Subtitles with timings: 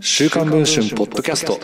[0.00, 1.58] 週刊文春ポッドキャスト。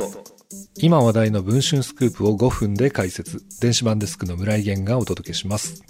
[0.77, 3.43] 今話題の文春スクープを5分で解説。
[3.61, 5.83] 電子版デスクの村井源がお届けします。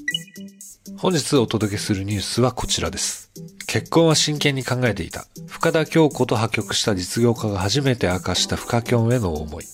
[0.99, 3.31] 本日お届けするニュースはこちらです。
[3.67, 5.27] 結婚は真剣に考えていた。
[5.47, 9.65] 深田恭子と破局した実業家が初めて明かした深キョンへの思い。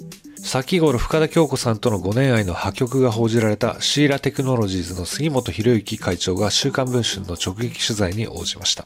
[0.55, 8.85] 先頃深田恭子さんとの5年愛の破局が報じられたシーラテクノロジーズの杉本博之会長が週刊文春の直撃取材に応じました。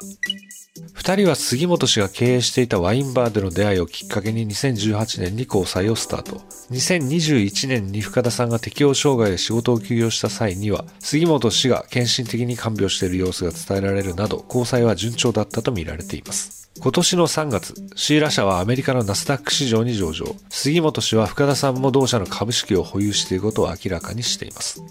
[0.95, 6.36] 二人は杉本氏が経営していたワインバーでの出会いをきっかけに2018年に交際をスタート。
[6.71, 16.71] 2021年に深田さんが適応障害で仕事を休業した際には、杉本氏が献身的に看病している様子が伝えられるなど、交際は順調だったと見られています。
[16.80, 20.27] 今年の3月、シーラ社はアメリカのナスダック市場に上場。
[20.49, 24.82] 杉本氏は深田さんも同社の株式を保有していることを明らかにしています。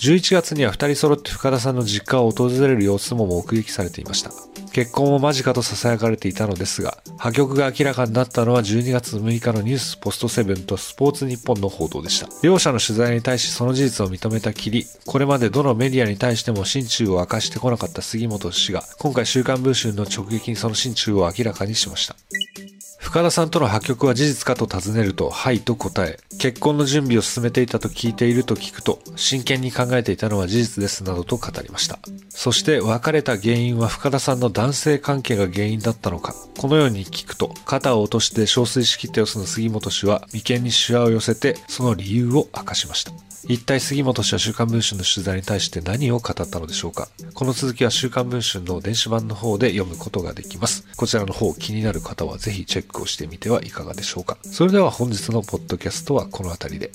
[0.00, 4.30] 11月には2人揃って深田さんの実家を訪れる様子も目撃されていました。
[4.72, 12.28] 結婚も間近と囁かれていたのですが、破局が明らかになったのは12月6日のニュースポストセブンとスポーツ日本の報道でした。
[12.44, 22.14] 両者の取材に対しその事実を認めたきり、これまでどのメディアに対しても心中を明かしてこなかった杉本氏が、今回週刊文春の直撃にその心中を明らかにしました。
[23.08, 31.98] 深田さんとの破局は事実かと尋ねると、はいと答え、結婚の準備を進めていたと聞いていると聞くと、真剣に考えていたのは事実ですなどと語りました。
[32.28, 43.12] そして別れた原因は深田さんの男性関係が原因だったのか、このように聞くと、肩を落として憔悴しきった様子の杉本氏は眉間にシワを寄せて、その理由を明かしました。
[43.46, 50.86] 一体杉本氏は週刊文春の取材に対して何を語ったのでしょうかこの続きは週刊文春の電子版の方で読むことができます。
[50.96, 56.90] こちらの方気になる方はぜひチェッククをしてみてはいかがでしょうかそれでは本日のポッドキャストはこの辺りで。